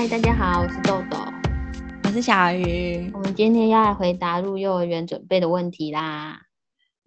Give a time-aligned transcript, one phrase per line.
[0.00, 1.18] 嗨，大家好，我是豆豆，
[2.04, 3.10] 我是小鱼。
[3.12, 6.42] 我们今天要来回答入幼儿园准备的问题啦。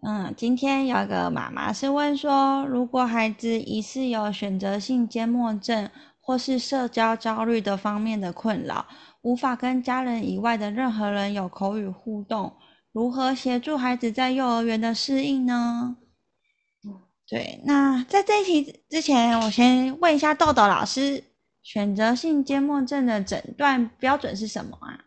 [0.01, 8.85] 嗯，今天有个妈妈是问说，如果孩子疑似有选择性缄默症或是社交焦虑的方面的困扰，
[9.21, 12.51] 无法跟家人以外的任何人有口语互动，
[12.91, 15.95] 如何协助孩子在幼儿园的适应呢？
[17.25, 21.23] 对，那在这一题之前，我先问一下豆豆老师，
[21.63, 25.05] 选择性缄默症的诊断标准是什么啊？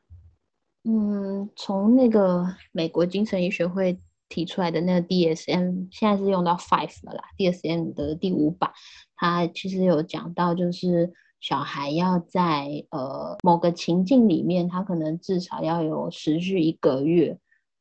[0.84, 8.70] 嗯，从那个美国精神医学会提出来的那个 DSM，现在是用到 Five 了啦，DSM 的第五版，
[9.16, 17.38] 它其实有讲到，就是小孩要在呃某个情境里面，他可能至少要有持续一个月。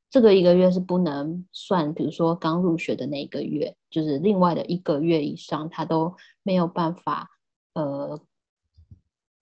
[0.10, 7.32] 这个一个月是不能算，比如说刚入学的那一个月，就是另外的一个月以上，他都没有办法，
[7.74, 8.22] 呃，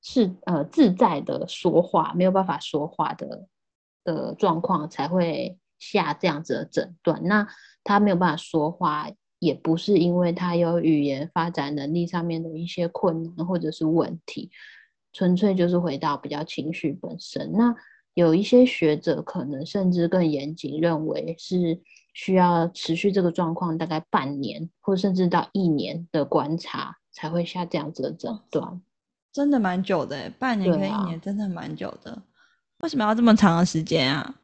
[0.01, 3.47] 是呃自在的说话，没有办法说话的
[4.03, 7.21] 的状况才会下这样子的诊断。
[7.23, 7.47] 那
[7.83, 14.49] 他没有办法说话，也不是因为他有语言发展能力上面的一些困难或者是问题，
[15.13, 17.51] 纯粹就是回到比较情绪本身。
[17.53, 17.75] 那
[18.13, 21.79] 有一些学者可能甚至更严谨，认为是
[22.13, 28.81] 需要持续这个状况大概半年，或甚至到一年的观察才会下这样子的诊断。
[29.31, 32.11] 真的蛮久的，半年跟一年真的蛮久的。
[32.11, 32.23] 啊，
[32.79, 34.35] 为什么要这么长的时间啊？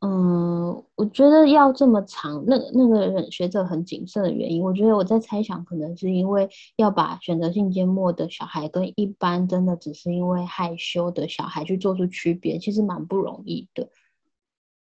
[0.00, 13.88] 嗯，我觉得要这么长，那那个学者很谨慎的原因，我觉得我在猜想，可能是因为要把选择性缄默的小孩跟一般真的只是因为害羞的小孩去做出区别，其实蛮不容易的。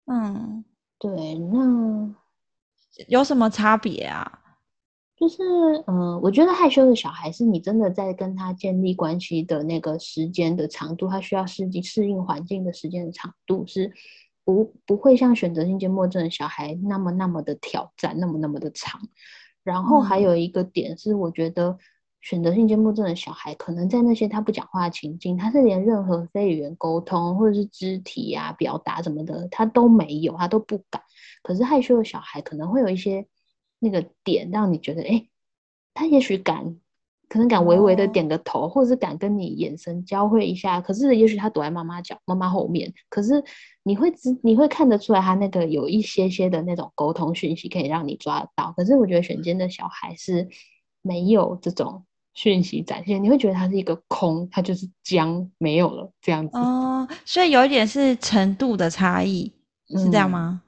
[0.05, 0.63] 嗯，
[0.99, 2.13] 对，那
[3.07, 4.40] 有什么差别啊？
[5.21, 5.37] 就是，
[5.85, 13.93] 嗯、呃，我觉得害羞的小孩是你真的在跟他建立关系的那个时间的长度，他需要适应适应环境的时间的长度是。
[14.43, 18.99] 不不会像选择性缄默症的小孩那么那么的挑战，那么那么的长。
[19.63, 21.77] 然后还有一个点是，我觉得
[22.21, 31.03] 选择性缄默症的小孩，可能在那些他不讲话的情境，他是连任何非语言沟通或者是肢体啊表达什么的，他都没有，他都不敢。
[31.43, 33.27] 可是害羞的小孩可能会有一些
[33.81, 35.27] 那个点，让你觉得，哎，
[35.93, 36.77] 他也许敢。
[37.31, 38.69] 可能敢微微的点个头，oh.
[38.69, 40.81] 或者是敢跟你眼神交汇一下。
[40.81, 42.93] 可是也许他躲在妈妈脚、妈妈后面。
[43.07, 43.41] 可是
[43.83, 48.73] 你会知，你会看得出来，他那个有一些些的那种沟通讯息可以让你抓得到。
[48.75, 50.45] 可是我觉得选间的小孩是
[51.01, 52.03] 没有这种
[52.33, 56.57] 讯息展现，你会觉得他是一个空，他就是僵，没有了这样子。
[56.57, 59.49] 哦，oh, 所以有一点是程度的差异，
[59.87, 60.61] 是这样吗？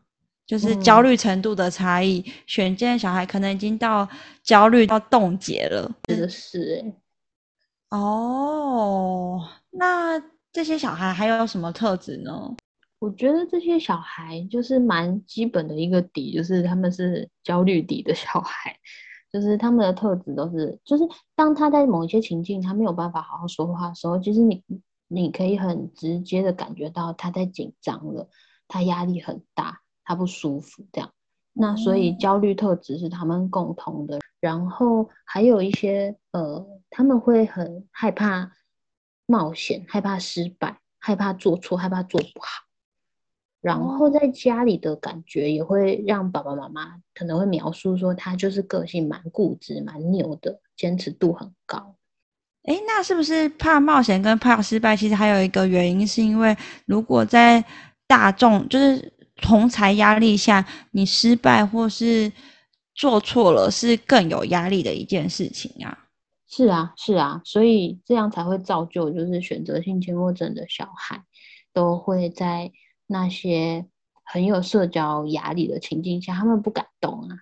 [0.44, 4.08] 嗯就是焦虑程度的差异，嗯、选缄小孩可能已经到
[4.44, 7.98] 焦虑到冻结了，真的是哎。
[7.98, 10.20] 哦，那
[10.52, 12.56] 这些小孩还有什么特质呢？
[13.00, 18.76] 我觉得这些小孩就是蛮基本的一个底，就是他们是焦虑底的小孩，
[19.32, 21.04] 就是他们的特质都是，就是
[21.36, 24.64] 当他在某一些情境他没有办法好好说话的时候，其实你
[25.08, 28.28] 你可以很直接的感觉到他在紧张了，
[28.68, 29.83] 他压力很大。
[30.06, 31.10] 他不舒服，这样，
[31.54, 34.18] 那所以焦虑特质是他们共同的。
[34.18, 38.52] 嗯、然后还有一些呃，他们会很害怕
[39.26, 42.64] 冒险，害怕失败，害怕做错，害怕做不好。
[43.62, 51.96] 然后在家里的感觉也会让爸爸妈妈可能会描述说，他就是个性蛮固执、蛮牛的，坚持度很高。
[52.64, 54.98] 诶，那是不是怕冒险跟怕失败？
[54.98, 57.64] 其实还有一个原因，是因为如果在
[58.06, 59.14] 大众就是。
[59.42, 62.32] 同才压力下，你失败或是
[62.94, 65.98] 做错了，是更有压力的一件事情啊。
[66.48, 71.24] 是啊，是啊，所以这样才会造就，就是选择性缄默症的小孩，
[71.74, 72.72] 都会在
[73.08, 73.86] 那些
[74.24, 77.36] 很有社交压力的情境下，他们不敢动啊。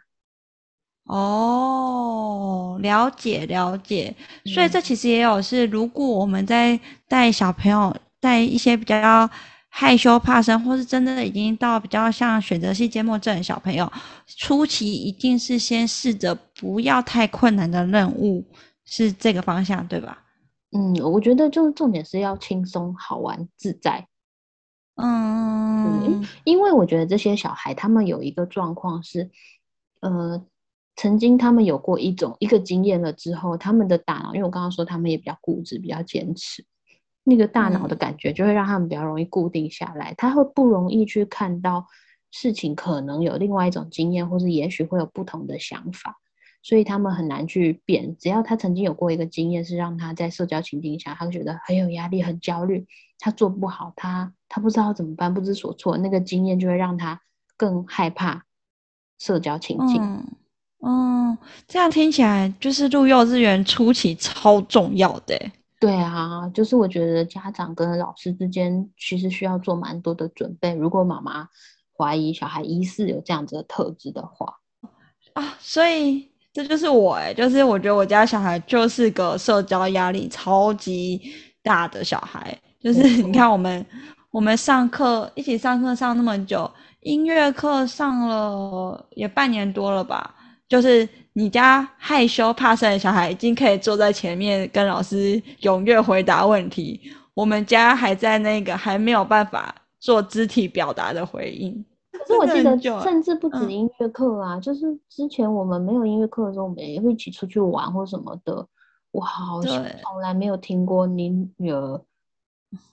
[1.04, 4.16] 哦，了解了解。
[4.46, 6.80] 所以这其实也有是，如果我们在
[7.10, 9.30] 带小朋友，带一些比较。
[9.74, 13.90] 害羞怕生，或是真的已经到比较像选择性缄默症的小朋友，
[14.28, 18.46] 初期一定是先试着不要太困难的任务，
[18.84, 20.24] 是这个方向，对吧？
[20.72, 24.06] 嗯，我觉得就是重点是要轻松、好玩、自在。
[24.96, 29.32] 嗯，因为我觉得这些小孩他们有一个状况是，
[30.02, 30.46] 呃，
[30.98, 36.66] 曾经他们有过一种一个经验了之后，他们的大脑，因为我刚刚说他们也比较固执、比较坚持。
[37.24, 41.86] 那个大脑的感觉就会让他们比较容易固定下来，嗯、他会不容易去看到
[42.32, 46.18] 事情可能有另外一种经验，或是也许会有不同的想法。
[46.64, 48.16] 所以他们很难去变。
[48.20, 52.86] 只要他曾经有过一个经验，是让他在社交情境下，他会觉得很有压力、很焦虑，
[53.18, 57.20] 他做不好，他他不知道怎么办，不知所措，那个经验就会让他
[57.58, 58.46] 更害怕
[59.18, 60.00] 社交情境。
[60.04, 60.28] 嗯，
[60.86, 65.36] 嗯，这样听起来就是入幼稚园初期超重要的。
[65.82, 70.76] 对啊，就是我觉得家长跟老师之间其实需要做蛮多的准备。
[70.76, 71.48] 如果妈妈
[71.98, 74.60] 怀疑小孩疑似有这样子的特质的话，
[75.34, 81.20] 啊，所以这就是我哎，就是我觉得我家小孩就是个社交压力超级
[81.64, 82.56] 大的小孩。
[82.80, 83.84] 就是你看我们
[84.30, 86.70] 我们上课一起上课上那么久，
[87.00, 90.36] 音乐课上了也半年多了吧，
[90.70, 91.10] 就是。
[91.34, 97.00] 你家害羞怕生的小孩已经可以坐在前面跟老师踊跃回答问题，
[97.34, 101.86] 我们家还在那个还没有办法做肢体表达的回应。
[102.12, 108.68] 可是我记得甚至不止音乐课啊，嗯，就是之前我们没有音乐课的时候，我们也会一起出去玩或什么的。
[109.12, 112.02] 我好像从来没有听过你女儿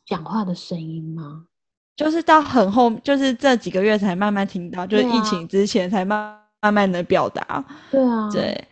[0.07, 1.47] 讲话的声音吗？
[1.97, 6.39] 就是到很后，就是这几个月才慢慢听到，就是疫情之前才慢。
[6.61, 8.65] 慢慢的表达，对啊，对，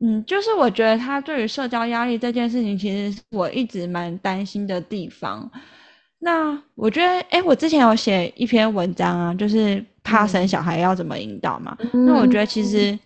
[0.00, 5.50] 嗯，就是我觉得他对于社交压力这件事情，其实我一直蛮担心的地方。
[6.18, 11.76] 那我觉得，哎，我之前有写一篇文章啊，就是怕生小孩要怎么引导嘛。
[11.92, 13.00] 嗯、那我觉得其实，嗯、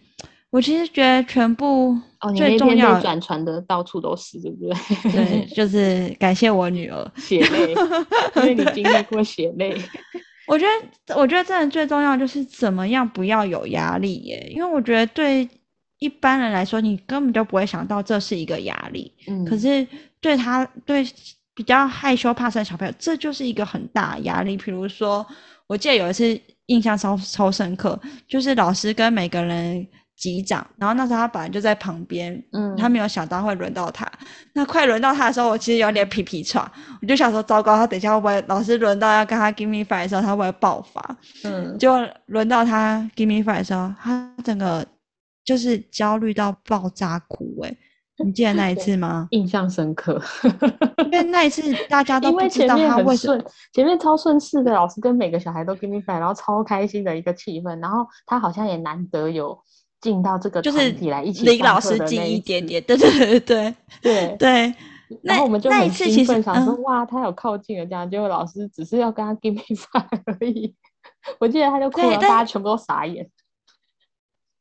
[0.51, 1.97] 我其实觉得全部
[2.37, 5.11] 最重要转传的到处都是，对不对？
[5.11, 7.75] 对，就是感谢我女儿血泪，
[8.37, 9.77] 因为你 经历过血泪。
[10.49, 10.67] 我觉
[11.07, 15.49] 得，我觉得真的最重要就是怎么样不要有压力耶，因为我觉得对
[15.99, 19.13] 一般人来说，你根本就不会想到这是一个压力。
[19.29, 19.87] 嗯，可是
[20.21, 21.07] 对他，对
[21.55, 24.57] 比较害羞怕生的小朋友，这就是一个很大的压力。
[24.57, 25.27] 比如说，
[25.67, 29.87] 我记得有一次印象超超深刻，就是老师跟每个人。
[30.19, 34.05] 击掌，然后那时候他本来就在旁边，嗯，他没有想到会轮到他。
[34.53, 36.69] 那快轮到他的时候，我其实有点皮皮喘，
[37.01, 41.17] 我就想说，糟糕，他等一下会不会老师轮到要跟他 give me five 的时候，他会不会爆发？
[41.45, 41.95] 嗯，就
[42.27, 44.85] 轮到他 give me five 的时候，他整个
[45.45, 47.77] 就是焦虑到爆炸哭，哎，
[48.25, 49.29] 你记得那一次吗？
[49.31, 50.21] 印象深刻，
[51.05, 53.41] 因为那一次大家 都不知道他为什么，
[53.73, 59.57] 前面超顺势的，老师跟每个小孩都 give me five，然后超开心的一个气氛，然后他好像也难得有。
[60.01, 64.75] 进到这个团体来一起，离老师近一点点，对对对对 对对。
[65.23, 70.75] 然后我们就很兴奋，想说哇，他有靠近了这样，结果老师只是要跟他 give me five 而已。
[71.39, 73.29] 我记得他就哭了，大家全部都傻眼。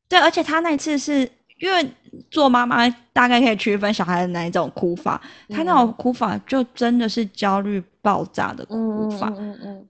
[0.08, 1.30] 对，而且他那次是
[1.60, 1.92] 因为
[2.32, 9.28] 做妈妈大概可以区分小孩的哪一种哭法，他那种哭法就真的是焦虑爆炸的哭法。
[9.38, 9.90] 嗯嗯嗯。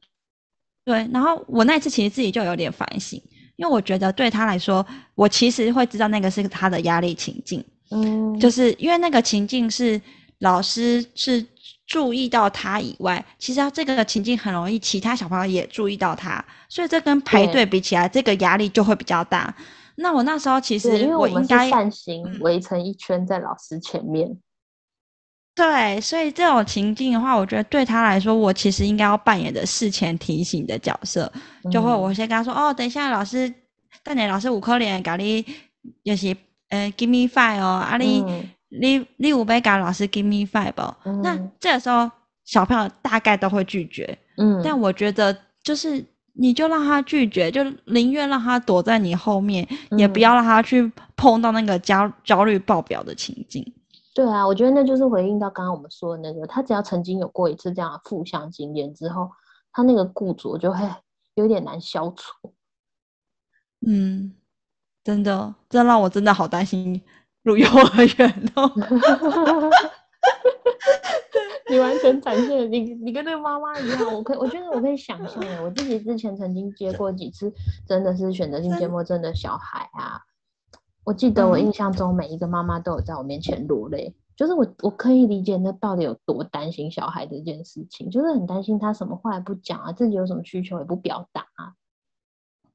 [0.84, 3.22] 对，然后我那次其实自己就有点反省。
[3.57, 10.00] 因为我觉得对他来说，我其实会知道那个是他的压力情境，嗯，就是因为那个情境是
[10.39, 11.45] 老师是
[11.86, 19.54] 注意到他以外，其实这个情境很容易其他小朋友也注意到他，所以这跟排队比起来，这个压力就会比较大。
[19.95, 24.38] 那我那时候其实我应该扇形围成一圈在老师前面。
[25.57, 31.31] 对，所以这种情境的话，我觉得对他来说，我其实应该要扮演的事前提醒的角色，
[31.63, 33.51] 嗯、就会我先跟他说：“哦，等一下，老师，
[34.04, 35.44] 等下老师五颗脸，咖喱
[36.04, 36.37] 就是
[36.69, 40.95] 呃，give me five 哦，啊你、嗯、你你五杯咖老师 give me five 哦。
[41.06, 42.07] 嗯”那这个时候
[42.45, 53.66] 小朋友大概都会拒绝，嗯，但我觉得就是你就让他拒绝，就宁愿让他躲在你后面，嗯、也不要让他去碰到那个焦焦虑爆表的情境。
[54.18, 59.30] 对啊，我觉得那就是回应到刚刚我们说的那个，他只要曾经有过一次这样的负向经验之后，
[59.71, 60.80] 他那个固着就会
[61.36, 62.52] 有点难消除。
[63.86, 64.33] 嗯，
[65.04, 67.00] 真的，这让我真的好担心
[67.44, 68.71] 入幼儿园哦。
[71.69, 77.54] 你完全展现了你，你跟那个妈妈一样，我可以，我觉得我可以想象的，我自己之前曾经接过几次，
[77.86, 80.24] 真的是选择性缄默症的小孩啊。
[81.07, 91.71] 我记得我印象中每一个妈妈都有在我面前落泪，就是我我可以理解那到底有多担心小孩这件事情，就是很担心他什么话也不讲啊，自己有什么需求也不表达啊，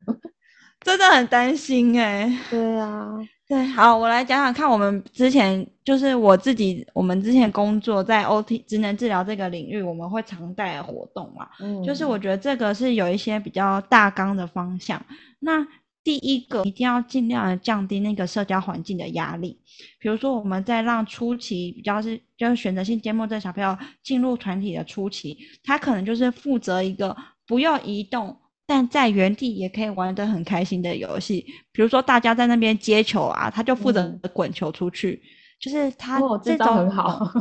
[0.80, 2.38] 真的很担心哎、欸。
[2.48, 15.04] 对啊，对，好，我来讲讲看，我们之前就是我自己，我们之前工作在 OT 职能治疗这个领域，我们会常带的活动嘛，嗯，就是我觉得这个是有一些比较大纲的方向，
[15.38, 15.66] 那。
[16.04, 19.56] 第一个一定要尽量的降低那个社交环境的压力，
[20.00, 27.16] 比如说我们在让初期比较是就是选择性缄默症小朋友进入团体的初期，他可能就是负责一个
[27.47, 31.47] 不要移动、但在原地也可以玩得很开心的游戏。
[31.73, 35.26] 比如说大家在那边接球啊，他就负责滚球出去，嗯、
[35.61, 37.32] 就是他这种、很好。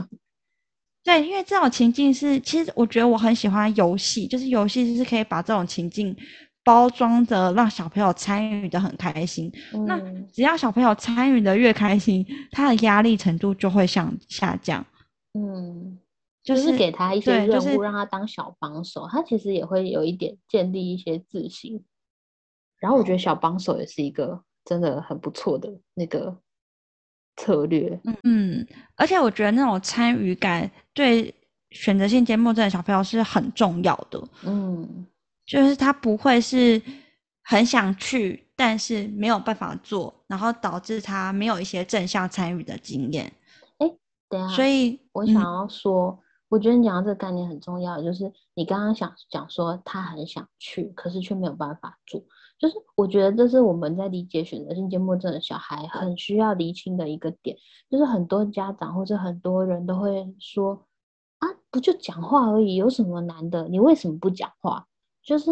[1.03, 6.15] 对，因为这种情境是，其实我觉得我很喜欢游戏，就是游戏是可以把这种情境
[6.63, 9.51] 包装的，让小朋友参与的很开心。
[9.74, 10.00] 嗯、那
[10.32, 14.86] 只要小朋友参与的越开心，他的压力程度就会向下降。
[15.34, 16.00] 嗯，
[16.44, 21.84] 就是、就是给他一些任务，就是、让他当小帮手，他其实也会有一点建立一些自信。
[22.80, 26.38] 然后我觉得小帮手也是一个真的很不错的那个。
[27.38, 31.34] 策略，嗯嗯，而且我觉得那种参与感对
[31.72, 35.08] 选择性缄默症的小朋友是很重要的，嗯，
[35.51, 36.81] 就是他不会是
[37.43, 43.25] 很想去，但是没有办法做，然后导致他没有一些正向参与的经验。
[43.79, 43.98] 哎、欸，
[44.29, 52.24] 对啊，所以我想要说，嗯、我觉得你讲到这个概念很重要，就是你刚刚想讲说他很想去，可是却没有办法做。
[52.58, 57.58] 就是我觉得这是我们在理解选择性缄默症的小孩很需要厘清的一个点，
[57.89, 60.86] 就是很多家长或者很多人都会说
[61.39, 63.67] 啊，不就讲话而已，有什么难的？
[63.67, 64.86] 你为什么不讲话？
[65.24, 65.51] 就是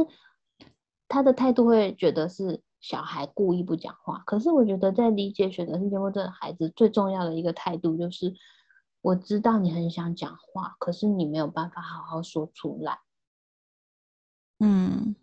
[1.08, 4.24] 他的态度会觉得是小孩故意不讲话。
[4.26, 8.34] 可是我觉得在理解选择性缄默症的孩子最重要的一个态度就是，
[9.02, 13.00] 我知道你很想讲话，可是你没有办法好好说出来。
[14.60, 15.16] 嗯。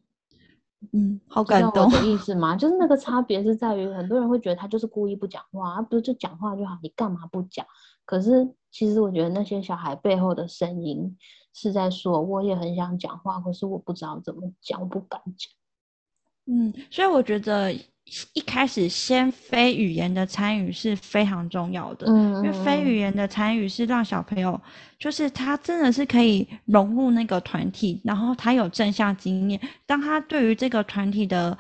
[0.93, 1.91] 嗯，好感动。
[1.91, 2.55] 的意思吗？
[2.57, 7.67] 就是那个差别是在于，很多人会觉得他就是故意不讲话，他不是就讲话就好，你干嘛不讲？
[8.05, 11.17] 可是其实我觉得那些小孩背后的声音
[11.57, 15.51] 是在说，我也很想讲话，可是我不知道怎么讲，我不敢讲。
[16.55, 17.75] 嗯，所以我觉得。
[18.35, 24.61] 一开始先非语言的参与是非常重要的，嗯，因为非语言的参与是让小朋友，
[24.97, 31.59] 就是他真的是可以融入那个团体，然后他有正向经验，当他对于这个团体的。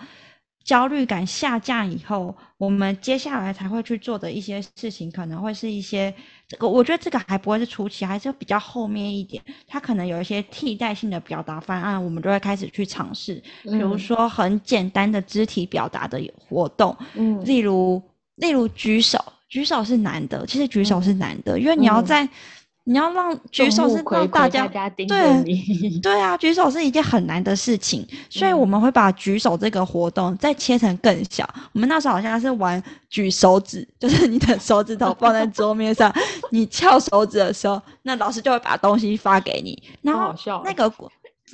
[0.66, 6.12] 焦虑感下降以后，我们接下来才会去做的一些事情，可能会是一些
[6.48, 9.40] 这个，我觉得这个还不会是初期，还是比较后面一点。
[9.68, 18.02] 它可能有一些替代性的表达方案，我们就会开始去尝试，比如说很简单的肢体表达的活动，嗯，例如
[18.34, 22.24] 例如举手，举手是难的，其实举手是难的，嗯、因为你要在。
[22.24, 22.28] 嗯
[22.88, 31.44] 你要让举手是让大家， 大家对对啊，举手是一件很难的事情，所以我们会把举手这个活动再切成更小。
[31.72, 36.14] 我们那时候好像是玩举手指，就是你的手指头放在桌面上，
[36.52, 39.82] 你翘手指的时候，那老师就会把东西发给你。
[40.02, 40.32] 然后
[40.64, 40.92] 那个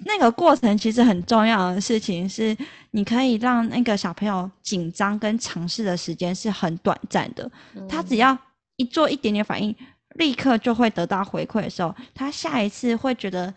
[0.04, 2.54] 那个过程其实很重要的事情是，
[2.90, 7.50] 你可以让那个小朋友紧张跟尝试的时间是很短暂的，
[7.88, 8.36] 他只要
[8.76, 9.74] 一做一点点反应。
[10.14, 13.52] 立刻就会得到回馈的时候，他下一次会觉得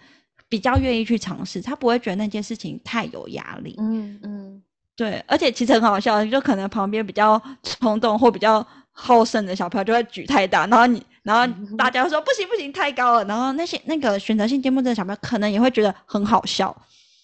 [0.48, 3.76] 比较愿意去尝试，他不会觉得那件事情太有压力。
[3.80, 4.64] 嗯嗯，
[4.96, 16.76] 对，而且其实很好笑，就可能旁边比较冲动或比较好胜的小朋友就会举太大，然后你，然后 大家说不行不行太高了，然后那些那个选择性缄默症的小朋友可能也会觉得很好笑，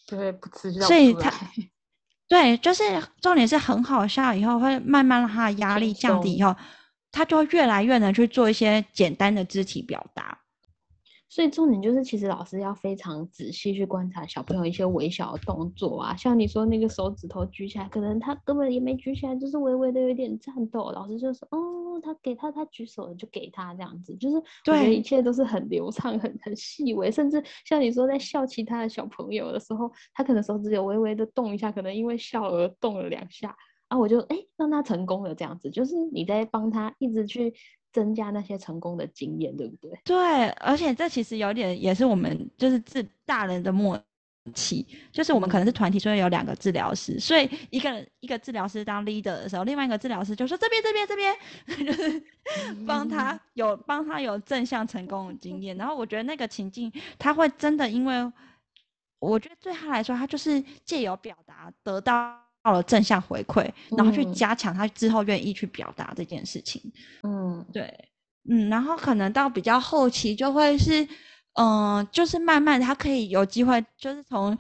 [0.08, 1.32] 对，不吃所以他
[2.28, 2.84] 对，就是
[3.22, 6.56] 重点是很好笑，以后会慢慢让他的压力降低以后。
[7.12, 10.40] 他就会越来越能去做一些简单的肢体表达，
[11.30, 33.56] 所以重点就是，其实老师要非常仔细去观察小朋友一些微小的动作啊，像你说那个手指头举起来，可能他根本也没举起来，就是微微的有点颤抖，老师就说：“哦，他给他，他举手了，就给他这样子。”就是我觉得一切都是很流畅、很很细微，甚至像你说在笑其他的小朋友的时候，他可能手指有微微的动一下，可能因为笑而动了两下。
[33.92, 37.54] 啊，我就哎、欸，让他成功了，这样子，就是你在帮他一直去
[37.92, 39.92] 增加那些成功的经验，对不对？
[40.06, 44.02] 对，而且这其实有点也是我们就是自大人的默
[44.54, 51.36] 契，就是我们可能是团体，所以有两个治疗师，所以一个一个治疗师当 leader 的时候，另外一个治疗师就说这边这边这边，
[51.86, 52.24] 就是
[52.88, 55.76] 帮他有帮他有正向成功的经验。
[55.76, 58.32] 然后我觉得那个情境，他会真的，因为
[59.20, 62.40] 我觉得对他来说，他就是借由表达得到。
[62.64, 66.82] 到了正向回馈，然后去加强他之后愿意去表达这件事情。
[67.24, 67.92] 嗯，对，
[68.50, 71.04] 嗯，然后可能到比较后期就会是，
[71.54, 74.58] 嗯、呃，就是慢慢他可以有机会，就是从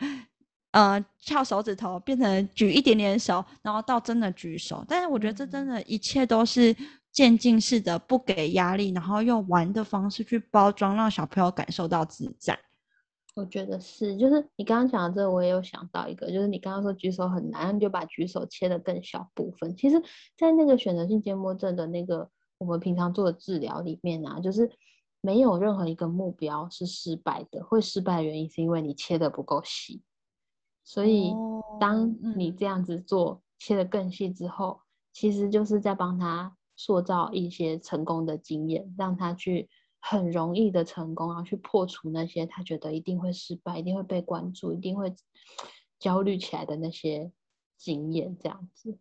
[0.72, 4.84] 呃翘手指头变成举一点点手，然后到真的举手。
[4.88, 6.76] 但是我觉得这真的一切都是
[7.12, 12.58] 渐进式的，不给压力，然后用玩的方式去包装，让小朋友感受到自在。
[13.34, 19.76] 我觉得是，就是你刚刚讲的这个，我也有想到一个，就是你刚刚说举手很难，你就把举手切得更小部分。
[19.76, 20.02] 其实，
[20.38, 24.70] 在那个选择性缄默症的那个我们平常做的治疗里面啊，就是
[25.22, 30.02] 没有任何一个目标是失败的，会失败的原因是因为你切得不够细。
[30.84, 31.34] 所以
[31.80, 34.82] 当你这样子做切得更细之后，
[35.14, 39.70] 其实就是在帮他塑造一些成功的经验，让他去
[40.02, 45.14] 很容易的成功，然后去破除那些他觉得一定会失败、一定会被关注、一定会
[46.00, 47.32] 焦虑起来的那些
[47.78, 48.98] 经验，这样子。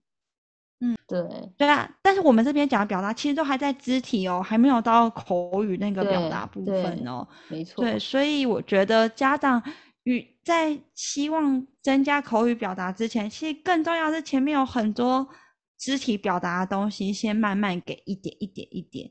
[0.83, 1.21] 嗯，对
[1.59, 7.27] 对啊，但是我们这边讲的表达其实都还在肢体哦，还没有到口语那个表达部分哦。
[7.49, 9.63] 没错，对，所以我觉得家长
[10.05, 15.29] 与在希望增加口语表达之前，其实更重要的是前面有很多
[15.77, 19.11] 肢体表达的东西，先慢慢给一点一点一点，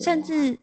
[0.00, 0.58] 甚至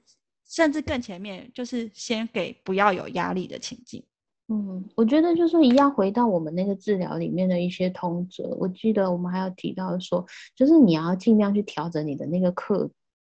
[0.54, 4.04] 甚至更前面就是先给不要有压力的情境。
[4.50, 8.44] 嗯，我觉得就是一样，回到我们那个治疗里面的一些通则。
[8.60, 10.24] 我记得我们还有提到说，
[10.56, 12.88] 就是你要尽量去调整你的那个课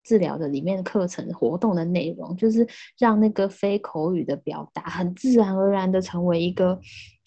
[0.04, 2.68] 治疗的里面的课程活动的内容，就是
[2.98, 6.78] 让那个非口语的表达很自然而然的成为一个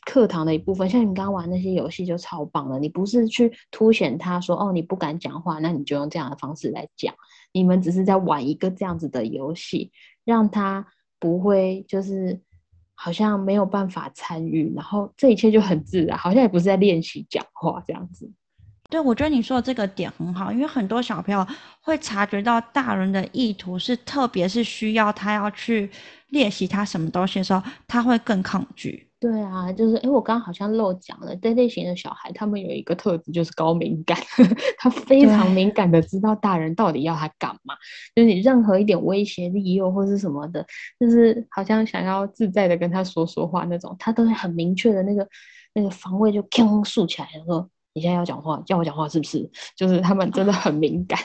[0.09, 0.89] 课堂的一部分。
[0.89, 7.15] 像你刚刚玩那些游戏就超棒了，你不是去凸显他说哦，你不敢讲话，那你就用这样的方式来讲。
[7.53, 9.93] 你们只是在玩一个这样子的游戏，
[10.25, 10.87] 让他
[11.19, 12.41] 不会就是。
[13.01, 18.29] 好像没有办法参与，然后这一切就很自然，好像也不是在练习讲话这样子。
[18.91, 21.47] 对，我觉得你说的这个点很好，因为很多小朋友
[21.81, 25.89] 会察觉到大人的意图是，特别是需要他要去
[26.31, 29.08] 练习他什么东西的时候，他会更抗拒。
[29.21, 34.17] 对啊，就是哎，我刚刚好像漏讲了，这类型的小孩，他们有一个特质，就是高敏感，
[34.79, 37.75] 他非常敏感的知道大人到底要他干嘛，
[38.15, 40.65] 就是你任何一点威胁、利诱或是什么的，
[41.01, 45.29] 就是好像想要自在的跟他说说话那种，他都会很明确的那个
[45.75, 49.51] 那个防卫就砰竖起来，说你现在要讲话，叫我讲话是不是？
[49.75, 51.19] 就是他们真的很敏感，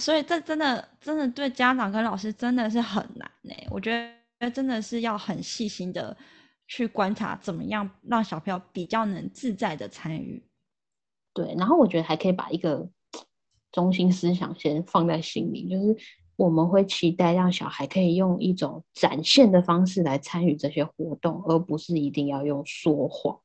[0.00, 3.54] 所以这真的真的对家长跟老师真的是很难呢。
[3.70, 3.92] 我觉
[4.40, 6.16] 得真的是要很细心的。
[6.68, 10.44] 去观察怎么样让小朋友比较能自在的参与，
[11.32, 12.88] 对，然后我觉得还可以把一个
[13.72, 15.96] 中心思想先放在心里，就是
[16.36, 23.40] 我们会期待让小孩可以用一种展现的方式来参与这些活动，而不是一定要用说话。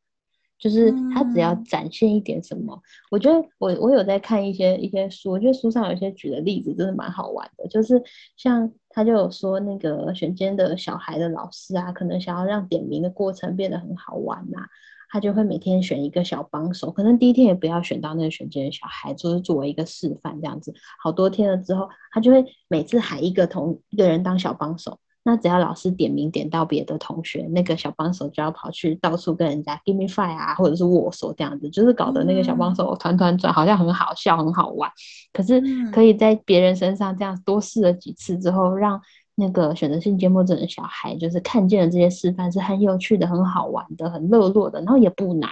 [0.59, 7.67] 就是他只要展现一点什么，嗯、我觉得我我有在看一些一些书，我觉得书上有些举的例子真的蛮好玩的。
[7.67, 8.01] 就是
[8.37, 14.59] 像他就有说那个选监的小孩的老师啊，可能想要让点名的过程变得很好玩呐、
[15.09, 20.73] 他就会每天选一个小帮手，可能第一天也不要选到那个选监的小孩，就是作为一个示范这样子。
[21.01, 24.99] 好多天了之后，他就会每次喊一个同一个人当小帮手。
[25.23, 34.91] 那只要老师点名点到别的同学，那个小帮手就要跑去到处跟人家 give me five 啊，或者是握手这样子，就是搞得那个小帮手团团转，好像很好笑很好玩。
[35.31, 39.01] 可是可以在别人身上这样多试了几次之后，让
[39.35, 45.49] 那个选择性缄默症的小孩就是看见了这些示范是很有趣的、很好玩的、很乐络的，然后也不难。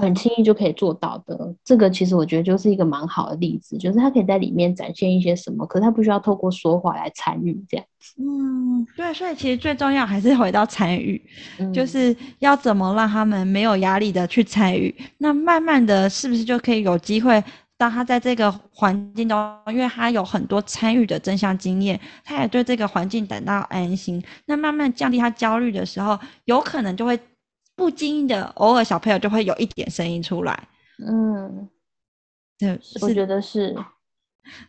[0.00, 8.14] 很轻易就可以做到的，这个其实我觉得就是一个蛮好的例子，就是他可以在里面展现一些什么，可是他不需要透过说话来参与这样子。
[8.18, 11.20] 嗯，对，所以其实最重要还是回到参与，
[11.58, 14.94] 嗯， 就是要怎么让他们没有压力的去参与。
[15.18, 17.42] 那慢慢的，是不是就可以有机会，
[17.76, 24.22] 当他在这个环境中，因为他有很多参与的正向经验，他也对这个环境感到安心。
[24.46, 27.18] 那慢慢降低他焦虑的时候，有可能就会。
[27.76, 30.68] 不经意的，偶尔小朋友就会有一点声音出来。
[31.04, 31.68] 嗯，
[32.58, 33.74] 对，我觉得是。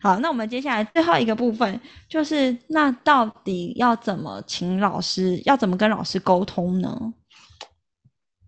[0.01, 7.13] 好，那我们接下来最后一个部分就是，那到底要怎么请老师，要怎么跟老师沟通呢？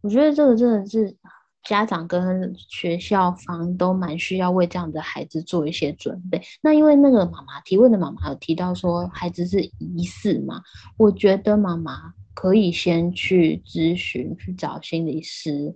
[0.01, 1.15] 我觉得这个真的是
[1.63, 6.41] 家长跟学校方都蛮需要为这样的孩子做一些准备。
[6.61, 10.63] 那因为那个妈妈提问的妈妈有提到说，孩子是疑似嘛，
[10.97, 12.13] 我觉得妈妈。
[12.37, 15.73] 可以先去咨询，去找心理师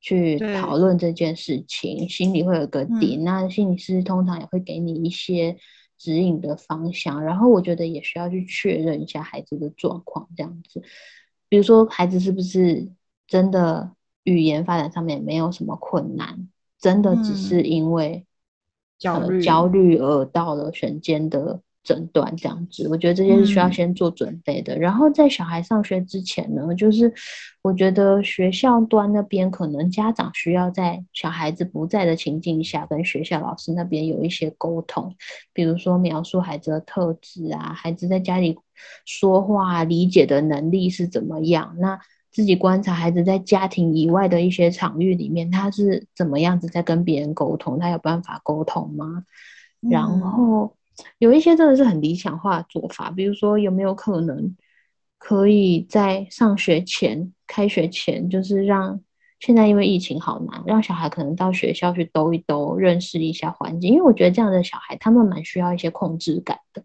[0.00, 3.18] 去讨论这件事情，心里会有个底。
[3.18, 3.24] 嗯。
[3.24, 5.58] 那心理师通常也会给你一些
[5.98, 10.82] 指引的方向，然后我觉得也需要去确认一下孩子的状况，这样子。
[11.46, 12.88] 比如说，孩子是不是
[13.26, 13.92] 真的
[14.24, 16.48] 语言发展上面没有什么困难，
[16.80, 18.24] 真的只是因为
[18.98, 21.60] 焦虑焦虑而到了选间的。
[21.88, 24.74] 诊断这样子，我觉得这些是需要先做准备的。
[24.74, 24.80] 嗯。
[24.80, 27.10] 然后在小孩上学之前呢，就是
[27.62, 35.16] 我觉得学校端那边可能家长需要在小孩子不在的情境下，跟学校老师那边有一些沟通，
[35.54, 38.58] 比如说描述孩子的特质啊，孩子在家里
[39.06, 41.98] 说话理解的能力是怎么样，那
[42.30, 49.24] 自己观察孩子在家庭以外的一些场域里面，他是怎么样子在跟别人沟通，他有办法沟通吗？
[49.80, 49.88] 嗯。
[49.88, 50.74] 然后。
[51.18, 54.56] 有一些真的是很理想化的做法，比如说有没有可能
[55.18, 59.00] 可以在上学前开学前，就是让
[59.40, 63.92] 现在因为疫情好难，让小孩可能到学校去兜一兜，认识一下环境。
[63.92, 66.82] 因为我觉得这样的小孩，他们蛮需要一些控制感的。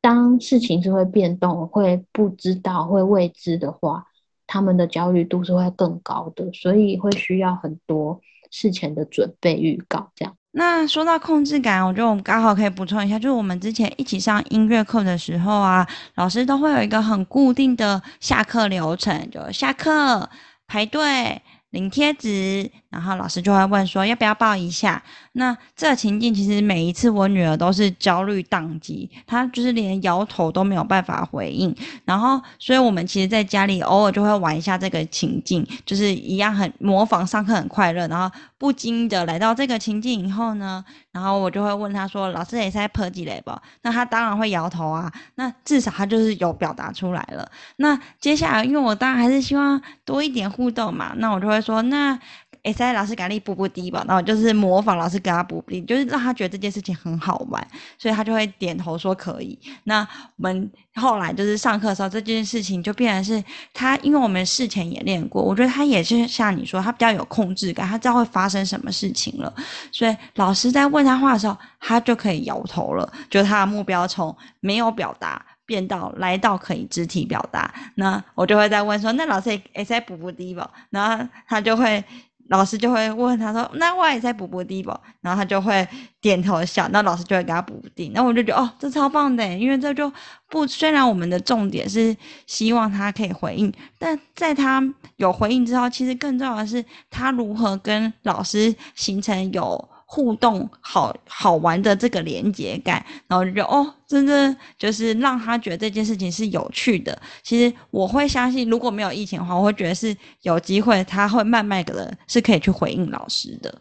[0.00, 4.06] 当事情是会变动、会不知道、会未知的话，
[4.46, 10.10] 他们的焦虑度是会更高的，所以会需要很多事前的准备预告。
[10.14, 10.36] 这样。
[10.52, 15.86] 那说到控制感，我觉得我们刚好可以补充一下，就是我们之前一起上音乐课的时候啊，
[16.16, 20.28] 老师都会有一个很固定的下课流程，就下课
[20.66, 22.68] 排队领贴纸。
[22.90, 25.02] 然后老师就会问说要不要抱一下？
[25.32, 31.74] 那这个情境其实每一次我女儿都是焦虑宕机，她就是连摇头都没有办法回应。
[32.04, 38.08] 然后，所以我们其实在家里偶尔就会玩一下这个情境，就是一样很模仿上课很快乐。
[38.08, 45.10] 然后不经意的来到这个情境以后呢，然后我就会问她说：“老师也是在破几雷吧？”那她当然会摇头啊。
[45.36, 47.48] 那至少她就是有表达出来了。
[47.76, 52.18] 那接下来，因为我当然还是希望多一点互动嘛，那我就会说那。
[52.62, 57.66] 哎，在老师给你补补滴吧，然后就是模仿老师给他补，就是让他觉得这件事情很好玩，
[57.98, 59.58] 所以他就会点头说可以。
[59.84, 63.42] 那我们后来就是上课的时候，这件事情就变成是
[63.72, 69.52] 他，因为我们事前也练过，我觉得他也是像你说，他比较有控制感，他知道会发生什么事情了，
[69.90, 77.72] 所以老师在问他话的时候，他就可以摇头了，就他的目标从没有表达变到来到可以肢体表达。
[77.94, 82.04] 那我就会再问说，那老师也在补补滴吧，然后他就会。
[82.50, 84.90] 老师就会问他说：“那我也在补补滴不？”
[85.22, 85.86] 然后他就会
[86.20, 88.12] 点头笑，那老师就会给他补定。
[88.12, 90.12] 那我就觉得哦，这超棒的，因为这就
[90.48, 94.82] 不虽然我们的重点是希望他可以回应，但在他
[95.16, 99.89] 有回应之后，其实更重要的是他如何跟老师形成有。
[100.12, 107.16] 互动好好玩的这个连接感，然后就哦，真的就是让他觉得这件事情是有趣的。
[107.44, 113.72] 其实我会相信，如果没有疫情的话，我会觉得是有机会，他会慢慢的是可以去回应老师的。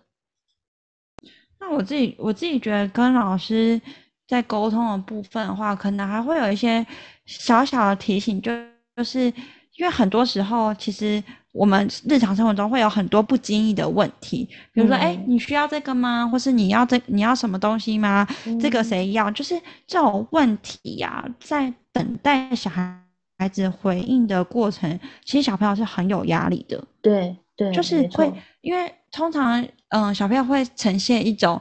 [1.60, 3.82] 那我自己我自己觉得跟老师
[4.28, 6.86] 在沟通的部分的话，可能还会有一些
[7.26, 8.52] 小小的提醒，就
[8.96, 9.34] 就是
[9.80, 11.24] 因为很多时候其实。
[11.52, 16.26] 我们日常生活中会有很多不经意的问题，比如说，哎、嗯，你需要这个吗？
[16.28, 18.26] 或是你要这你要什么东西吗？
[18.46, 19.32] 嗯、这个谁要？
[19.32, 23.02] 就是这种问题呀、啊，在等待小孩
[23.40, 26.82] 孩子回应的过程，其实小朋友是很有压力的。
[27.02, 31.60] 对对，就是会，因为通常，嗯、呃，小朋友会呈现一种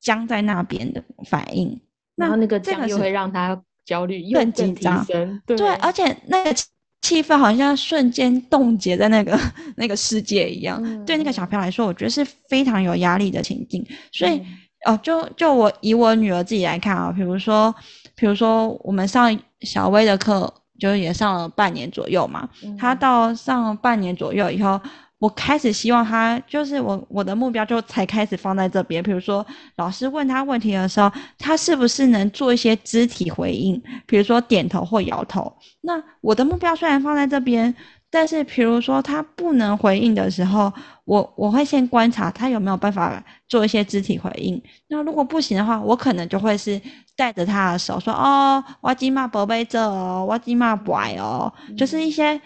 [0.00, 1.78] 僵在那边的反应，
[2.16, 5.04] 然后那个僵又会让他焦虑更紧张。
[5.04, 6.54] 对，对，而且那个。
[7.02, 9.38] 气氛好像瞬间冻结在那个
[9.76, 13.84] 那个世界一样，嗯、对那个小朋友来说，我觉得是非常有压力的情境。
[14.12, 17.74] 所以，嗯、哦，就就我以我女儿自己来看啊，比如说，
[18.16, 24.80] 比如说我们上小薇的课，就是也上了半年左右嘛，嗯、她到上半年左右以后。
[25.18, 29.02] 我开始希望他，就是我我的目标就才开始放在这边。
[29.02, 29.44] 比如说，
[29.76, 35.50] 老师问他问题的时候，他是不是能做一些肢体回应，比如说点头或摇头。
[35.80, 37.74] 那我的目标虽然放在这边，
[38.10, 40.70] 但是比如说他不能回应的时候，
[41.06, 44.62] 我我会先观察他有没有办法做一些肢体回应。
[44.88, 46.78] 那如果不行的话，我可能就会是
[47.16, 52.38] 带着他的手说：“哦，我今嘛宝贝这哦，我今嘛乖哦。”就是一些。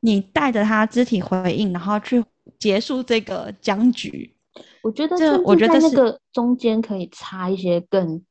[0.00, 2.24] 你带着他肢体回应，然后去
[2.58, 4.34] 结束这个僵局。
[4.82, 8.22] 我觉得这，我觉得那个中间可以插一些更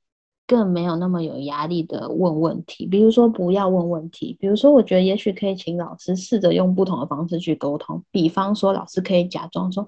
[0.47, 9.87] 更没有那么有压力的问问题，比如说不要问问题，比如说我觉得也许可以请老师试着用不同的方式去沟通，比方说老师可以假装说：“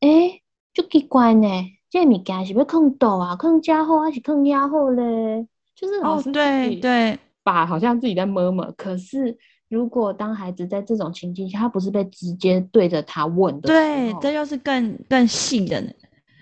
[0.00, 0.42] 哎、欸，
[0.74, 1.48] 就奇怪呢，
[1.88, 3.36] 这物件是不是坑斗啊？
[3.36, 9.38] 坑加厚还是坑压厚嘞？”就是老师、哦、对对，把好像自己在 murmur，可是。
[9.72, 15.80] 如果当孩子在这种情境下，他不是被直接对着他问的，对，这就是更更细的，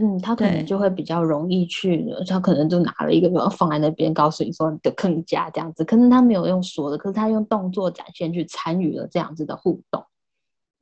[0.00, 10.04] 嗯，他可能就会比较容易去，他可能就拿了一个放在那边，告诉你说你的坑家这样子，可能他没有用说的，可是他用动作展现去参与了这样子的互动，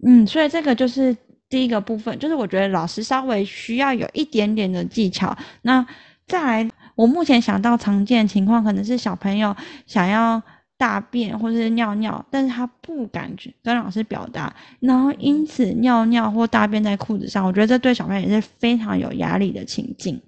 [0.06, 1.14] 嗯，所以这个就是
[1.50, 5.36] 第一个部分，就是我觉得老师稍微需要有一点点的技巧。
[5.60, 5.86] 那
[6.26, 9.54] 再来，我目前想到常见的情况，可能是小朋友
[9.86, 10.42] 想要。
[10.78, 20.18] 大便或者是尿尿，但是他不敢去跟老师表达，然后因此尿尿或大便在裤子上，我觉得这对小朋友也是非常有压力的情境。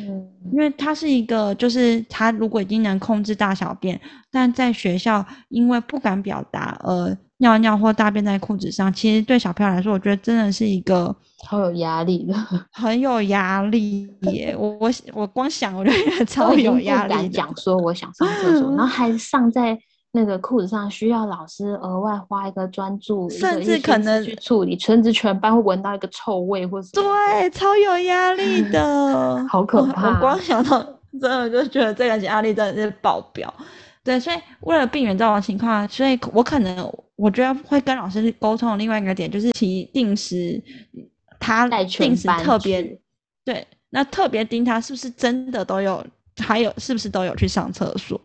[0.00, 12.34] 嗯，因为他是一个，就是他如果已经能控制大小便，但在学校因为不敢表达，而，尿尿或大便在裤子上，其实对小朋友来说，我觉得真的是一个好有压力的，
[12.72, 14.56] 很有压力耶。
[14.58, 19.78] 我我我光想我就觉得超有压力讲说我想上厕所，然后还上在。
[20.10, 30.08] 那个裤子上需要老师额外花一个专注，甚至可能去处理，甚至全班会闻到一个臭味，或是对，超有压力的，好可怕！
[30.08, 30.82] 我，我光想到，
[31.20, 33.52] 真的就觉得这个压力真的是爆表。
[34.02, 40.62] 对，所以为了避免这种情况，所以我可能我觉得会跟老师沟通的另外一个点，就是其定时
[41.38, 42.98] 他定时特别
[43.44, 46.02] 对，那特别盯他是不是真的都有，
[46.38, 48.18] 还有是不是都有去上厕所。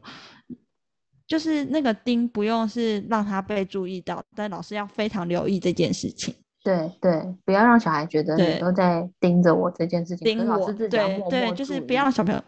[1.27, 6.33] 就是那个盯不用是让他被注意到，但老师要非常留意这件事情。
[6.63, 10.25] 对对，不要让小孩觉得你都在盯着我这件事情。
[10.25, 10.87] 盯我，对
[11.29, 12.41] 对，就是不要让小朋友。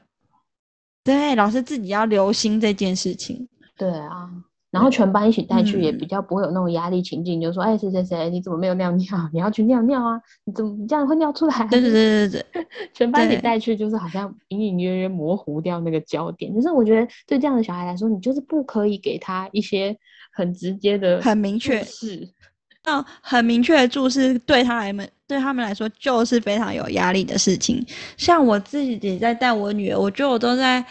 [1.03, 3.47] 对，老师自己要留心这件事情。
[3.77, 4.29] 对啊。
[4.75, 9.07] 然后全班一起带去，也比较不会有那种压力情境，嗯、就说：“哎，谁谁谁，你怎么没有尿尿？
[9.31, 10.19] 你要去尿尿啊！
[10.43, 16.53] 你怎么你这样会尿出来？”对对对对对， 全班一起带去，就是好像隐隐约约模糊掉那个焦点。
[16.53, 19.97] 就是我觉得对这样的小孩来说，你就是不可以给他一些
[20.33, 22.27] 很直接的、很明确是，
[22.83, 27.81] 那很明确的注释对他来们对他们来说就是非常有压力的事情。
[28.17, 30.85] 像我自己在带我女儿，我觉得我都在。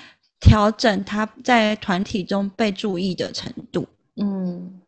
[0.44, 3.86] 调整他在团体中被注意的程度。
[4.16, 4.80] 嗯，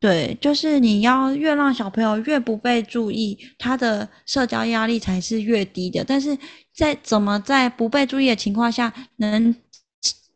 [0.00, 6.02] 对，就是你要越让小朋友越不被注意，他的社交压力才是越低的。
[6.02, 6.36] 但是
[6.74, 9.54] 在怎么在不被注意的情况下，能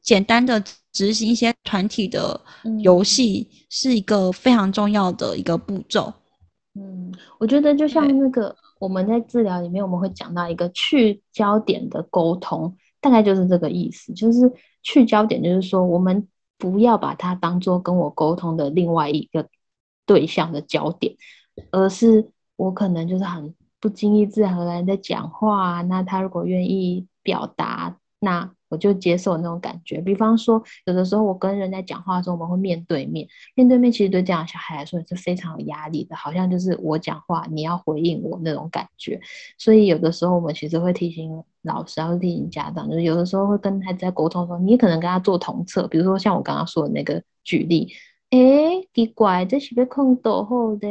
[0.02, 2.38] 简单的执行一些团体的
[2.82, 6.12] 游戏，是一个非常重要的一个步骤。
[6.74, 12.76] 嗯，我觉得就像那个我们在治疗里面，我们会讲到一个去焦点的沟通。
[13.00, 19.48] 大概就是这个意思，就是去焦点，就是说我们不要把它当做跟我沟通的另外一个
[20.06, 21.14] 对象的焦点，
[21.70, 28.52] 而是我可能就是很不经意、自然而然在讲话，那他如果愿意表达，那。
[28.68, 39.20] 我就接受那种感觉，比方说，有的时候我跟人在讲话的时候，我们会面对面，面对面其实对这样小孩来说也是非常有压力的，好像就是我讲话，你要回应我那种感觉。
[39.58, 47.92] 所以有的时候我们其实会提醒老师，还会提醒家长，就是有的时候会跟孩子在沟通的时候，你可能跟他做同侧，比如说像我刚刚说的那个举例。
[48.30, 50.86] 诶，奇怪，这是被控逗后的，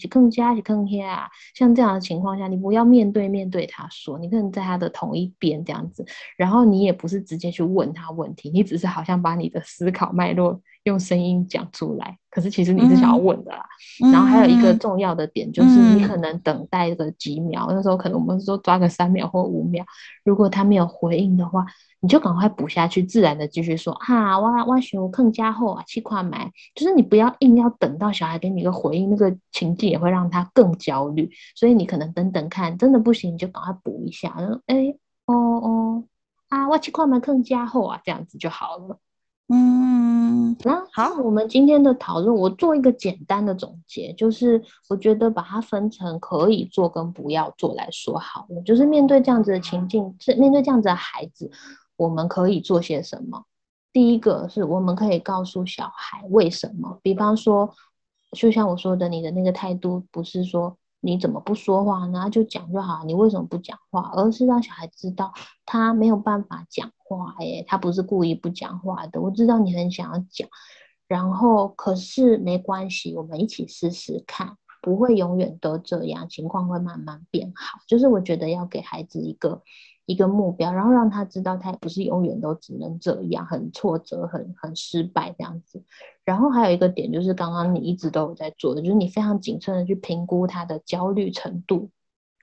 [0.00, 1.30] 是坑家是坑下。
[1.54, 6.04] 像这样的情况下，你不要面对面对他说，你可能在他的同一边这样子，
[6.36, 13.64] 然后你也不是直接去问他问题，你只是好像把你的思考脉络用声音讲出来，可是其实你是想要问的啦。
[14.04, 19.84] 嗯、然后还有一个重要的点就是，你可能等待个几秒，嗯、那时候可能我们说抓个三秒或五秒，
[20.24, 21.66] 如果他没有回应的话。
[22.02, 31.28] 你就赶快补下去，自然的继续说啊，我我想更加厚啊，气跨买，就是你不要硬要等到小孩给你一个回应，那个情境也会让他更焦虑。
[31.54, 34.94] 所以你可能等等看，真的不行，你就赶快补一下，然后哎
[35.26, 36.04] 哦哦
[36.48, 38.98] 啊，我气跨买更加厚啊，这样子就好了。
[39.52, 51.50] 嗯，那好，我们今天的讨论，我做一个简单的总结，就是我觉得把它分成可以做跟不要做来说好了，就是面对这样子的情境，是面对这样子的孩子。
[51.96, 53.44] 我们可以做些什么？
[53.92, 57.74] 第一个是我们可以告诉小孩为什么，比方说，
[58.30, 62.28] 就像我说的，你的那个态度不是说你怎么不说话呢？
[62.30, 64.10] 就讲就好，你为什么不讲话？
[64.14, 65.32] 而是让小孩知道
[65.64, 69.20] 他没有办法讲话，哎，他不是故意不讲话的。
[69.20, 70.48] 我知道你很想要讲，
[71.08, 77.78] 然后可是没关系，我们一起试试看，不会永远都这样，情况会慢慢变好。
[77.86, 79.62] 就是我觉得要给孩子一个。
[80.10, 85.80] 一个目标，然后让他知道他也不是永远都只能这样，很挫折，很很失败这样子。
[86.24, 91.90] 然后还有一个点就是，刚刚你一直都有在做的，就是你非常谨慎的去评估他的焦虑程度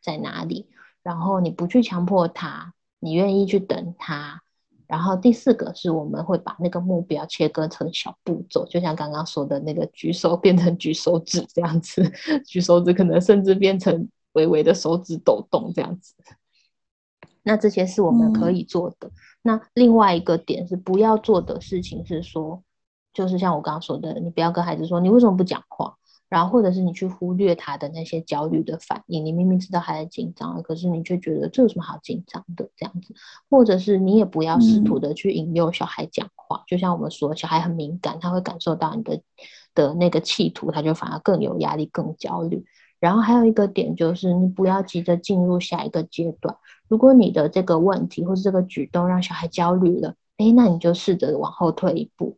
[0.02, 0.70] 在哪里，
[1.04, 4.42] 然后你不去强迫他，你愿意去等他。
[4.88, 12.02] 然后第四个是我们会把那个目标切割成小步骤，就像刚刚说的那个举手变成举手指这样子，
[12.48, 16.14] 举手指可能甚至变成微微的手指抖动这样子。
[17.48, 19.08] 那这些是我们可以做的。
[19.08, 19.12] 嗯、
[19.44, 22.62] 那另外一个点是不要做的事情是说，
[23.14, 25.96] 就是像我刚刚说的，你不要跟孩子说你为什么不讲话，
[26.28, 29.26] 然后或者是你去忽略他的那些焦虑的反应。
[29.26, 33.16] 你明明知道他在紧张，可是你却觉得这有什么好紧张的这样子，
[33.50, 36.58] 或者是你也不要试图的去引诱小孩讲话。
[36.58, 39.22] 嗯、就像我们说，小孩很敏感，他会感受到你的
[39.74, 42.66] 的那个企图，他就反而更有压力、更焦虑。
[43.00, 46.56] 然后还有一个点就是，你不要急着进入下一个阶段。
[46.88, 52.38] 如果你的这个问题或是这个举动让小孩焦虑了，诶，那你就试着往后退一步，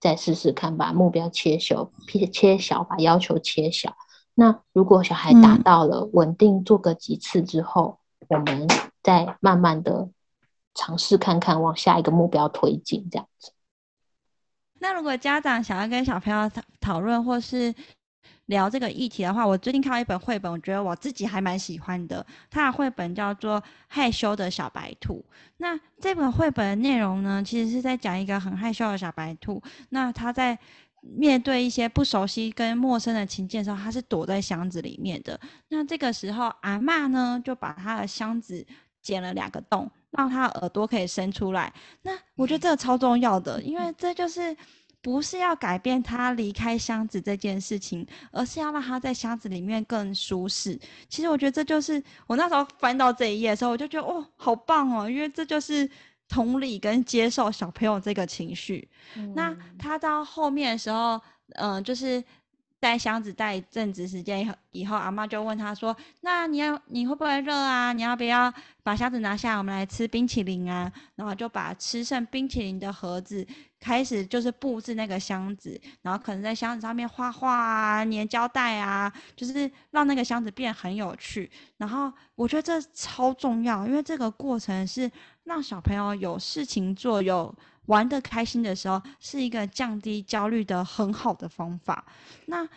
[0.00, 3.94] 再试试看，把目标切小，切切小，把要求切小。
[4.34, 8.66] 那如果小孩达到了稳定，做个几次之后，嗯、我们
[9.02, 10.08] 再慢慢的
[10.74, 13.52] 尝试看看往下一个目标推进，这样子。
[14.80, 17.72] 那如果家长想要跟小朋友讨讨论或是
[18.46, 22.24] 聊这个议题的话，我最近看到一本绘本，我觉得我自己还蛮喜欢的。
[22.50, 25.24] 它的绘本叫做《害羞的小白兔》。
[25.56, 29.62] 那这本绘本的内容呢，其实是在讲一个很害羞的小白兔。
[29.88, 30.58] 那它在
[31.00, 35.40] 面对一些不熟悉跟陌生的情境的时候，它是躲在箱子里面的。
[35.68, 38.66] 那这个时候，阿嬷呢就把它的箱子
[39.00, 41.72] 剪了两个洞，让它耳朵可以伸出来。
[42.02, 44.54] 那我觉得这个超重要的，因为这就是。
[45.04, 50.80] 不是要改变他离开箱子这件事情，而是要让他在箱子里面更舒适。
[51.10, 55.86] 其实我觉得这就是我那时候翻到这一页的时候，我就觉得哦，好棒哦，因为这就是
[56.26, 58.88] 同理跟接受小朋友这个情绪。
[59.16, 61.20] 嗯、那他到后面的时候，
[61.56, 62.24] 嗯、呃，就是。
[62.84, 67.94] 带箱子带一阵子时间以后，以后阿妈就问他说：“那你要你会不会热啊？
[67.94, 73.46] 你要不要把箱子拿下来，我们来吃冰淇淋啊？”然后就把吃剩冰淇淋的盒子
[73.80, 81.50] 开始就是布置那个箱子，然后可能在箱子上面画画啊、粘胶带啊，就是让那个箱子变很有趣。
[81.78, 85.10] 然后我觉得这超重要，因为这个过程是
[85.44, 87.54] 让小朋友有事情做，有。
[87.86, 92.04] 玩的开心的时候，是一个降低焦虑的很好的方法。
[92.46, 92.68] 那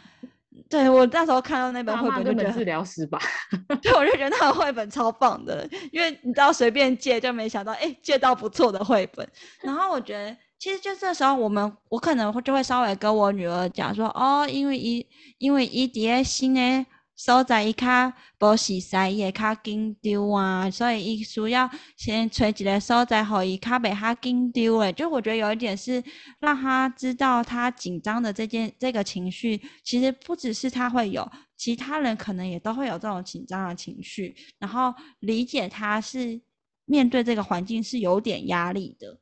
[0.70, 3.20] 对我那时候看到那本绘本，就觉得治疗师吧。
[3.82, 9.28] 对，我就觉得那个绘本超棒的，因为你知道随便借就没想到，哎、欸，借到不错的绘本。
[9.62, 15.06] 然后我觉得，其实就这时候，我们我可能会就会稍微跟我女儿讲说，哦，因为一
[15.38, 16.86] 因为一叠新的。
[17.18, 24.94] 所在伊较无熟悉，伊会较紧张啊，所以伊需要先找一个所在，互伊较袂遐紧张诶。
[24.94, 26.02] 就我觉得有一点是
[26.40, 31.28] 让他知道，他紧张的这件这个情绪，其实不只是他会有，
[31.58, 34.36] 其他人可能也都会有这种紧张的情绪。
[34.60, 36.40] 然后理解他是
[36.86, 39.18] 面对这个环境是有点压力的。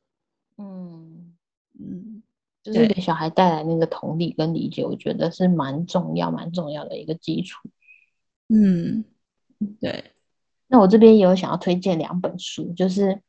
[0.58, 1.34] 嗯
[1.80, 2.22] 嗯，
[2.62, 7.66] 就是给小孩带来那个同理跟理解，我觉得是蛮重要、蛮重要的一个基础。
[8.48, 9.04] 嗯，
[9.80, 10.04] 对。
[10.68, 13.20] 那我这边也有想要推荐两本书，就是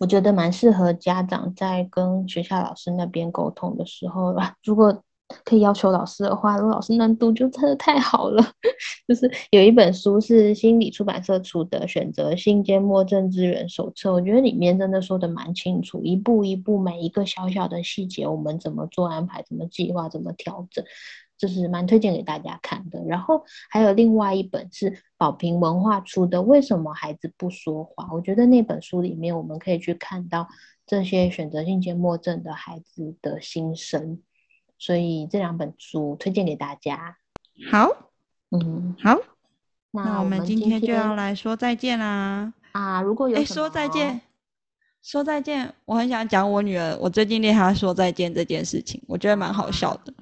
[0.00, 4.56] 我觉得蛮适合家长在跟学校老师那边沟通的时候吧。
[4.64, 5.02] 如果
[5.44, 8.44] 可以要求老师的话，如果老师能读，就真的太好了。
[9.08, 20.84] 就是有一本书是心理出版社出的《选择性缄默症支援手册》，我觉得里面真的说的蛮清楚，一步一步每一个小小的细节，我们怎么做安排，怎么计划，怎么调整。
[21.38, 28.04] 就是蛮推荐给大家看的，然后还有另外一本是宝瓶文化出的《为什么孩子不说话》。
[28.14, 30.48] 我觉得那本书里面我们可以去看到
[30.86, 34.20] 这些选择性缄默症的孩子的心声，
[34.78, 37.16] 所以这两本书推荐给大家。
[37.70, 37.90] 好，
[38.50, 39.18] 嗯，好，
[39.90, 42.52] 那我们今天就要来说再见啦！
[42.72, 44.20] 啊，如果有、欸、说再见，
[45.02, 50.12] 说再见，我很想讲我女儿，我最近对她说再见这件事情，我觉得蛮好笑的。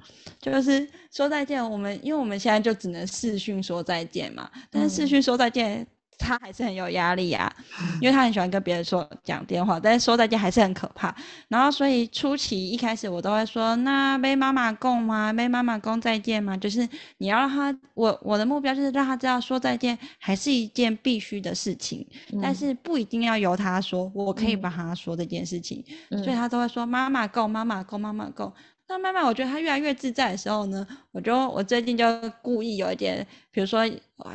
[0.51, 5.85] 就是说再见，我们因为我们现在就只能视讯说再见嘛，但是视讯说再见，
[6.17, 7.53] 他还是很有压力啊，
[7.99, 11.13] 因为他很喜欢跟别人说讲电话，但是说再见还是很可怕。
[11.49, 15.33] 然后所以初期一开始我都会说，那被妈妈讲吗？
[15.33, 16.55] 被妈妈供再见吗？
[16.55, 22.07] 就是你要让他，我我的目标就是让他知道说再见还是一件必须的事情，
[22.41, 25.83] 但是不一定要由他说，我可以帮他说这件事情，
[26.23, 28.53] 所以他都会说妈妈讲，妈妈讲，妈妈讲。
[28.87, 32.05] 那慢慢，我觉得他越来越自在的时候呢，我就我最近就
[32.41, 33.81] 故意有一点，比如说，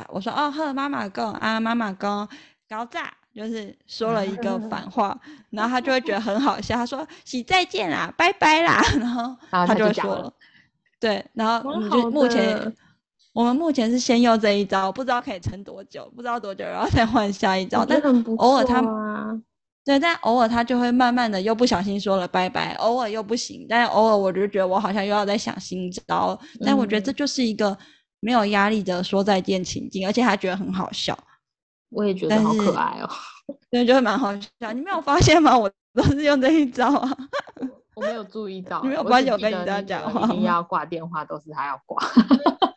[0.09, 2.27] 我说哦呵，妈妈讲啊，妈妈讲
[2.69, 5.17] 搞炸，就是说了一个反话，
[5.51, 10.33] 然后他就会觉得很好笑，他说喜再见啦，拜拜啦， 然后他就会说了，
[10.99, 12.75] 对，然后你就目前
[13.31, 18.01] 我们目前是先用这一招，不知道可以撑多久，不知道多久，然后再换下一招，但
[18.37, 18.81] 偶尔他。
[19.83, 27.75] 对，但偶尔他就会慢慢的又不小心说了拜拜，偶尔又不行，但偶尔我就觉得我好像又要在想新招，嗯、但我觉得这就是一个
[28.19, 31.17] 没有压力的说再见情境，而且他觉得很好笑，
[31.89, 33.09] 我也觉得好可爱哦，
[33.71, 34.71] 对，就会蛮好笑。
[34.71, 35.57] 你没有发现吗？
[35.57, 37.17] 我都是用这一招啊，
[37.95, 41.99] 我没有注意到， 你没有发现我跟你这样讲话，一定要挂电话都是他要挂。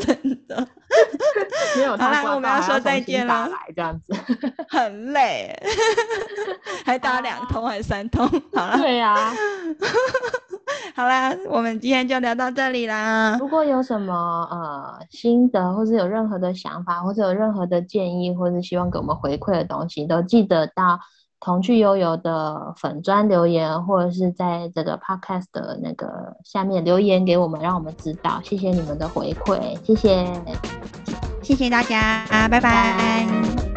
[0.00, 0.68] 真的，
[1.76, 2.06] 没有他。
[2.06, 3.48] 好啦，我们要说再见了。
[3.74, 4.14] 这样子
[4.68, 5.54] 很累，
[6.84, 8.26] 还打两通还是三通？
[8.54, 9.32] 好了，对呀、啊。
[10.94, 13.36] 好啦，我们今天就聊到这里啦。
[13.38, 14.14] 如果有什么
[14.50, 21.00] 呃心得，或是有任何的想法，或者有任何的建议，或是希望给我们回馈的东西，都记得到。
[21.40, 28.40] 童趣悠悠的粉砖留言，或者是在这个 podcast 的那个下面留言给我们，让我们知道。
[28.42, 30.26] 谢谢你们的回馈，谢谢，
[31.42, 32.48] 谢谢大家，啊。
[32.48, 33.67] 拜拜。